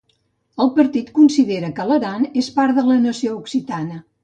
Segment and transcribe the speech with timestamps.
[0.63, 4.05] El partit considera que l'Aran és part de la nació occitana.